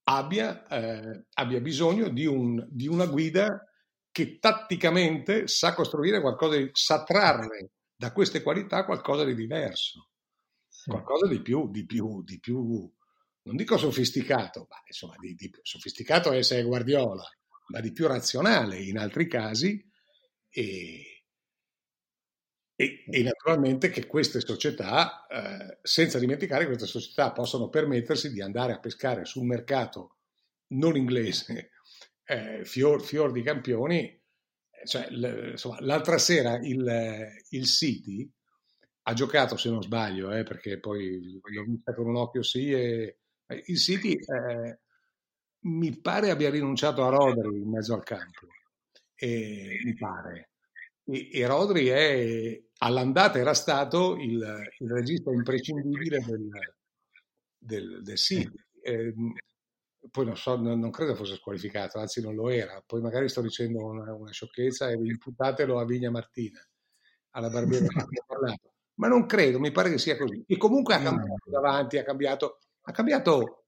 [0.04, 3.64] abbia, eh, abbia bisogno di, un, di, una guida
[4.10, 10.10] che tatticamente sa costruire qualcosa, di, sa trarre da queste qualità qualcosa di diverso,
[10.84, 12.90] qualcosa di più, di più, di più
[13.48, 17.24] non dico sofisticato, ma insomma, di, di, sofisticato è essere Guardiola,
[17.68, 19.82] ma di più razionale in altri casi
[20.50, 21.24] e,
[22.76, 28.42] e, e, naturalmente che queste società, eh, senza dimenticare che queste società possono permettersi di
[28.42, 30.18] andare a pescare sul mercato
[30.72, 31.70] non inglese
[32.24, 34.00] eh, fior, fior, di campioni.
[34.00, 38.30] Eh, cioè, l, insomma, l'altra sera il, il, City
[39.04, 43.20] ha giocato, se non sbaglio, eh, perché poi l'ho vista con un occhio sì, e,
[43.66, 44.78] il City eh,
[45.60, 48.46] mi pare abbia rinunciato a Rodri in mezzo al campo.
[49.14, 50.50] E, mi pare.
[51.04, 54.40] E, e Rodri è all'andata era stato il,
[54.78, 56.48] il regista imprescindibile del,
[57.58, 58.56] del, del City.
[58.82, 59.12] Eh,
[60.10, 62.82] poi non, so, non, non, credo fosse squalificato, anzi non lo era.
[62.86, 66.60] Poi magari sto dicendo una, una sciocchezza e imputatelo a Vigna Martina,
[67.30, 68.72] alla barbiera che parlato.
[68.94, 70.42] Ma non credo, mi pare che sia così.
[70.46, 72.58] E comunque ha cambiato davanti, ha cambiato,
[72.88, 73.64] ha cambiato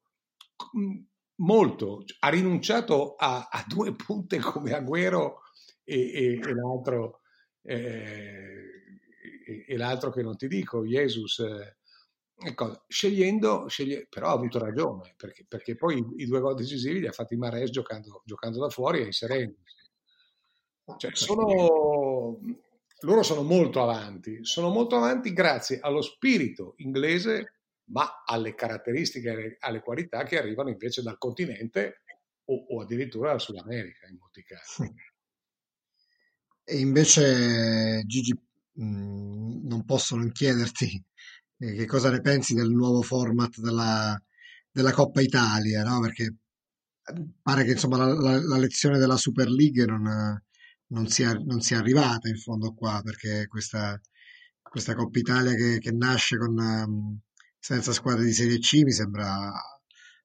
[1.36, 5.40] molto, ha rinunciato a, a due punte come Agüero
[5.84, 7.20] e, e, e l'altro
[7.62, 8.64] eh,
[9.46, 11.76] e, e, l'altro che non ti dico, Jesus, eh,
[12.34, 17.00] ecco, scegliendo, sceglie, però ha avuto ragione, perché, perché poi i, i, due gol decisivi
[17.00, 19.78] li ha fatti Mares giocando, giocando da fuori e inserendosi.
[20.96, 22.40] Cioè, sono,
[23.00, 27.59] loro sono molto avanti, sono molto avanti grazie allo spirito inglese,
[27.90, 32.02] ma alle caratteristiche, alle, qualità che arrivano invece dal continente
[32.44, 34.92] o, o addirittura dal Sud America in molti casi.
[36.64, 41.04] E invece Gigi, mh, mm, non posso non chiederti
[41.58, 44.20] eh, che cosa ne pensi del nuovo format della,
[44.70, 46.00] della Coppa Italia, no?
[46.00, 46.24] Perché
[47.02, 50.40] eh, pare che insomma la, la, la lezione della Super League non,
[50.86, 54.00] non, sia, non, sia, arrivata in fondo qua, perché questa,
[54.62, 57.20] questa Coppa Italia che, che nasce con, um,
[57.60, 59.52] senza squadre di Serie C mi sembra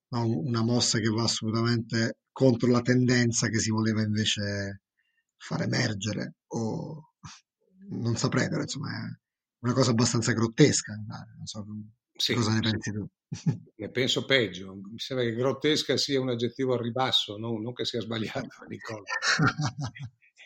[0.07, 4.81] no, una mossa che va assolutamente contro la tendenza che si voleva invece
[5.37, 7.11] far emergere o
[7.91, 9.19] non saprei però insomma è
[9.59, 11.65] una cosa abbastanza grottesca non so
[12.17, 13.05] sì, cosa ne pensi tu.
[13.77, 17.83] Ne penso peggio mi sembra che grottesca sia un aggettivo a ribasso non, non che
[17.83, 19.03] sia sbagliato Nicola.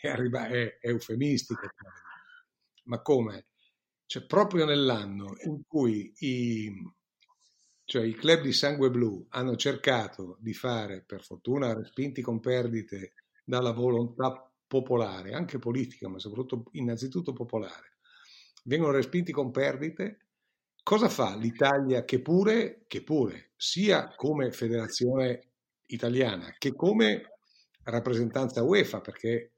[0.00, 1.72] È, arriba- è, è eufemistica
[2.84, 3.49] ma come?
[4.10, 6.68] Cioè, proprio nell'anno in cui i,
[7.84, 13.12] cioè, i club di sangue blu hanno cercato di fare, per fortuna respinti con perdite
[13.44, 17.98] dalla volontà popolare, anche politica, ma soprattutto innanzitutto popolare,
[18.64, 20.26] vengono respinti con perdite,
[20.82, 25.52] cosa fa l'Italia che pure, che pure sia come federazione
[25.86, 27.36] italiana che come
[27.84, 29.52] rappresentanza UEFA, perché,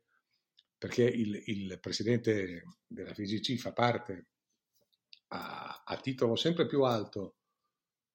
[0.76, 4.26] perché il, il, presidente della FIGC fa parte
[5.32, 7.36] a, a titolo sempre più alto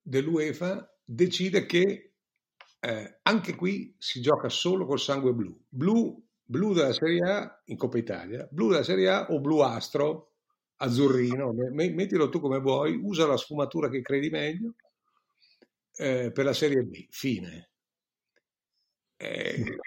[0.01, 2.13] dell'UEFA, decide che
[2.79, 5.59] eh, anche qui si gioca solo col sangue blu.
[5.67, 10.31] Blu blu della Serie A in Coppa Italia, blu della Serie A o blu astro,
[10.77, 14.75] azzurrino, mettilo tu come vuoi, usa la sfumatura che credi meglio
[15.97, 17.71] eh, per la Serie B, fine.
[19.17, 19.77] Eh,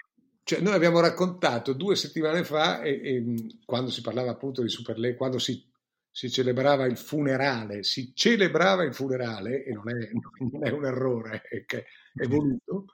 [0.43, 3.23] cioè noi abbiamo raccontato due settimane fa, e, e,
[3.65, 5.70] quando si parlava appunto di Super League, quando si,
[6.11, 10.09] si, celebrava il funerale, si celebrava il funerale, e non è,
[10.51, 12.85] non è un errore, è, che è voluto,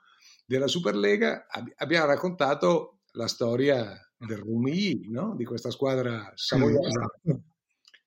[0.46, 1.46] della Superlega,
[1.76, 5.34] abbiamo raccontato la storia del Rumi, no?
[5.36, 7.42] di questa squadra savoiana esatto.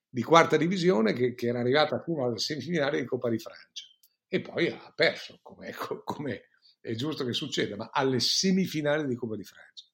[0.08, 3.86] di quarta divisione che, che, era arrivata fino alle semifinali di Coppa di Francia
[4.28, 5.72] e poi ha perso, come,
[6.04, 6.48] come
[6.80, 9.86] è giusto che succeda, ma alle semifinali di Coppa di Francia.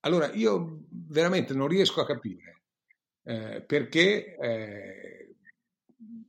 [0.00, 2.59] Allora io veramente non riesco a capire
[3.22, 5.34] eh, perché eh,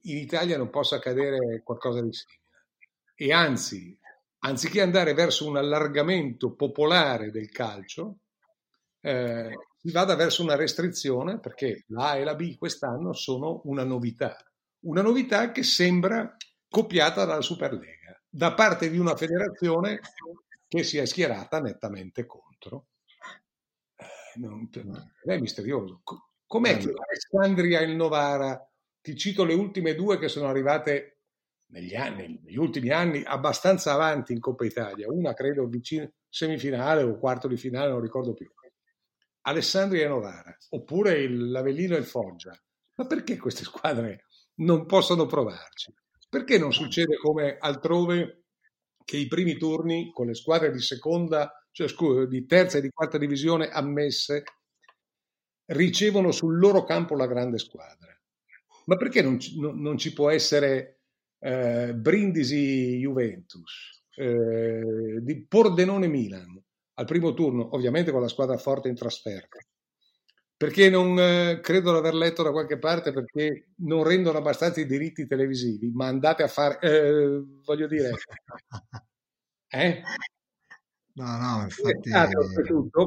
[0.02, 2.39] in Italia non possa accadere qualcosa di simile.
[3.16, 3.98] E anzi,
[4.39, 8.18] anziché andare verso un allargamento popolare del calcio,
[9.02, 14.36] eh, si vada verso una restrizione perché la e la B quest'anno sono una novità,
[14.82, 16.36] una novità che sembra
[16.70, 20.00] copiata dalla Superlega, da parte di una federazione
[20.68, 22.88] che si è schierata nettamente contro.
[23.96, 24.70] Eh, non,
[25.24, 26.02] è misterioso.
[26.52, 28.62] Com'è che Alessandria e il Novara,
[28.99, 31.20] ti cito le ultime due che sono arrivate
[31.68, 37.18] negli, anni, negli ultimi anni abbastanza avanti in Coppa Italia, una credo vicino semifinale o
[37.18, 38.52] quarto di finale, non ricordo più.
[39.43, 42.52] Alessandria e Novara, oppure il, l'Avellino e il Foggia.
[42.95, 44.26] Ma perché queste squadre
[44.56, 45.93] non possono provarci?
[46.28, 48.47] Perché non succede come altrove
[49.06, 52.89] che i primi turni con le squadre di seconda, cioè scusa, di terza e di
[52.89, 54.43] quarta divisione ammesse
[55.72, 58.09] ricevono sul loro campo la grande squadra?
[58.86, 59.38] Ma perché non,
[59.76, 61.01] non ci può essere
[61.39, 66.61] eh, Brindisi-Juventus, eh, di Pordenone-Milan
[66.95, 69.57] al primo turno, ovviamente con la squadra forte in trasferta.
[70.55, 74.86] Perché non eh, credo di aver letto da qualche parte perché non rendono abbastanza i
[74.86, 78.11] diritti televisivi, ma andate a fare, eh, voglio dire,
[79.69, 80.01] eh?
[81.13, 82.09] No, no, infatti...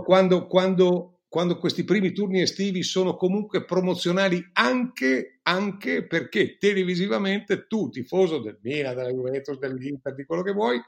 [0.03, 7.89] Quando, quando quando questi primi turni estivi sono comunque promozionali anche, anche perché televisivamente tu,
[7.89, 10.81] tifoso del Milan, della Juventus, dell'Inter, di quello che vuoi,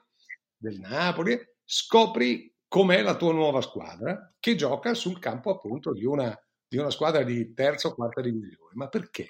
[0.56, 6.32] del Napoli, scopri com'è la tua nuova squadra che gioca sul campo appunto di una,
[6.68, 8.70] di una squadra di terza o quarta divisione.
[8.74, 9.26] Ma perché?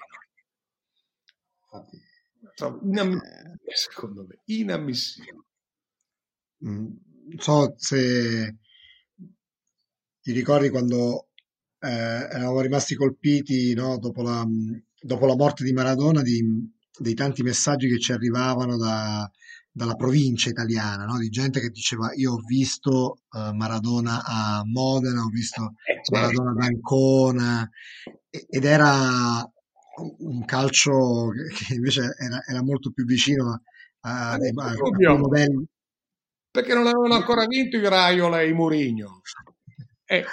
[2.83, 5.45] Inammissibile, secondo me, inammissibile.
[6.59, 7.01] Non
[7.33, 8.55] mm, so se
[10.27, 11.29] ti ricordi quando
[11.79, 14.45] eh, eravamo rimasti colpiti no, dopo, la,
[14.99, 16.43] dopo, la, morte di Maradona di,
[16.99, 19.31] dei tanti messaggi che ci arrivavano da,
[19.71, 21.17] dalla provincia italiana, no?
[21.17, 26.11] di gente che diceva io ho visto uh, Maradona a Modena, ho visto eh, certo.
[26.11, 27.69] Maradona ad Ancona
[28.49, 29.49] ed era
[30.17, 33.61] un calcio che invece era, era molto più vicino
[34.01, 35.65] a, a, a, a modelli.
[36.51, 39.21] Perché non avevano ancora vinto i Raiola e i Murigno.
[40.09, 40.23] Eh,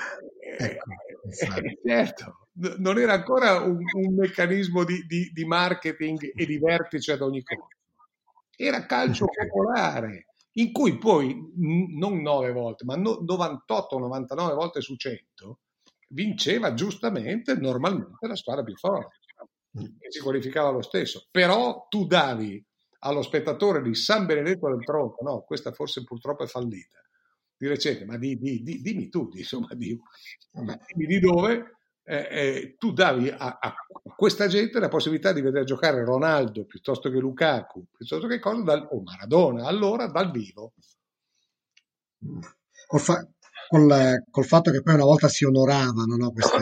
[0.56, 2.48] ecco, eh, certo,
[2.78, 7.42] non era ancora un, un meccanismo di, di, di, marketing e di vertice ad ogni
[7.42, 7.66] cosa.
[8.56, 15.58] Era calcio popolare, in cui poi non 9 volte, ma 98-99 volte su 100
[16.10, 19.18] vinceva giustamente, normalmente, la squadra più forte
[19.98, 21.26] e si qualificava lo stesso.
[21.32, 22.64] Però tu davi
[23.00, 27.03] allo spettatore di San Benedetto del Tronco, no, questa forse purtroppo è fallita,
[27.64, 32.92] di recente, ma di, di, di, dimmi tu, insomma, dimmi di dove eh, eh, tu
[32.92, 33.74] davi a, a,
[34.14, 38.86] questa gente la possibilità di vedere giocare Ronaldo piuttosto che Lukaku, piuttosto che cosa, dal,
[38.90, 40.74] o Maradona, allora dal vivo.
[42.86, 43.26] Col, fa-
[43.68, 46.60] col, col, fatto che poi una volta si onoravano no, queste,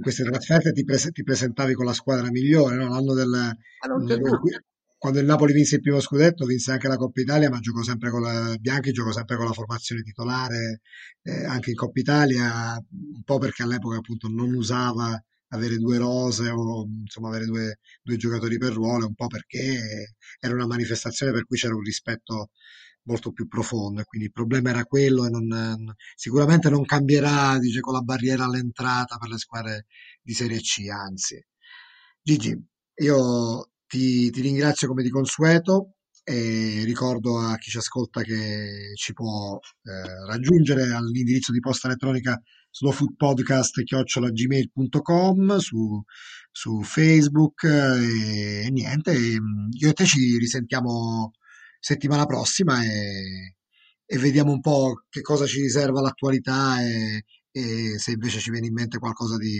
[0.00, 2.88] queste trasferte, ti, pres- ti, presentavi con la squadra migliore, no?
[2.88, 3.34] l'anno del...
[3.34, 3.54] Ah,
[5.02, 8.08] quando il Napoli vinse il primo scudetto, vinse anche la Coppa Italia, ma giocò sempre
[8.08, 10.80] con la Bianchi, giocò sempre con la formazione titolare,
[11.22, 16.48] eh, anche in Coppa Italia, un po' perché all'epoca appunto non usava avere due rose
[16.50, 21.46] o insomma avere due, due giocatori per ruolo, un po' perché era una manifestazione per
[21.46, 22.50] cui c'era un rispetto
[23.04, 27.94] molto più profondo quindi il problema era quello e non, sicuramente non cambierà dice, con
[27.94, 29.86] la barriera all'entrata per le squadre
[30.22, 31.44] di Serie C, anzi.
[32.22, 32.56] Gigi,
[32.98, 39.12] io ti, ti ringrazio come di consueto e ricordo a chi ci ascolta che ci
[39.12, 42.40] può eh, raggiungere all'indirizzo di posta elettronica
[42.70, 46.02] slowfoodpodcast.gmail.com su,
[46.50, 51.32] su Facebook e, e niente, io e te ci risentiamo
[51.78, 53.56] settimana prossima e,
[54.06, 58.68] e vediamo un po' che cosa ci riserva l'attualità e, e se invece ci viene
[58.68, 59.58] in mente qualcosa di,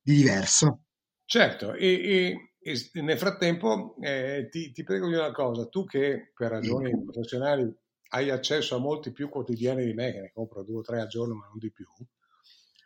[0.00, 0.84] di diverso.
[1.26, 2.32] Certo, e,
[2.66, 7.00] e nel frattempo eh, ti, ti, prego di una cosa, tu che per ragioni sì.
[7.00, 7.72] professionali
[8.08, 11.06] hai accesso a molti più quotidiani di me, che ne compro due o tre al
[11.06, 11.86] giorno ma non di più,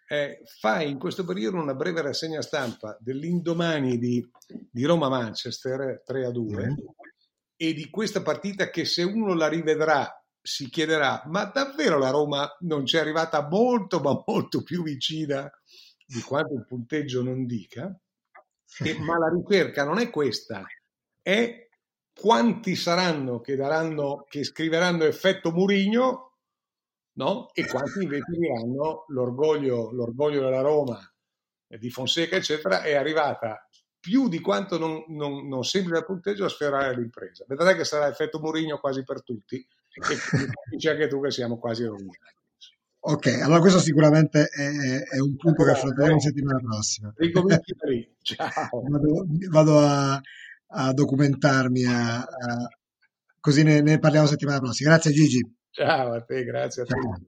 [0.07, 4.23] eh, fai in questo periodo una breve rassegna stampa dell'indomani di,
[4.71, 6.75] di Roma-Manchester 3 a 2 mm.
[7.57, 12.55] e di questa partita che se uno la rivedrà si chiederà ma davvero la Roma
[12.61, 15.51] non ci è arrivata molto ma molto più vicina
[16.05, 17.99] di quanto il punteggio non dica?
[18.79, 20.65] E, ma la ricerca non è questa,
[21.21, 21.69] è
[22.13, 26.37] quanti saranno che, daranno, che scriveranno effetto Murigno
[27.15, 27.51] no?
[27.53, 30.99] e quanti invece diranno l'orgoglio, l'orgoglio della Roma,
[31.67, 33.67] di Fonseca, eccetera, è arrivata
[33.99, 37.45] più di quanto non, non, non sembra il punteggio a sferrare l'impresa.
[37.47, 40.01] Vedrai che sarà effetto Murigno quasi per tutti e
[40.71, 42.39] dici anche tu che siamo quasi rovinati.
[43.03, 47.13] Ok, allora questo sicuramente è, è un punto che affronteremo la settimana prossima.
[47.17, 48.15] Ricominci lì.
[48.21, 48.83] Ciao.
[48.89, 50.21] Vado, vado a,
[50.67, 52.69] a, documentarmi, a, a,
[53.41, 54.91] così ne, ne, parliamo settimana prossima.
[54.91, 55.41] Grazie Gigi.
[55.71, 56.93] Ciao a te, grazie a te.
[56.93, 57.21] Ciao.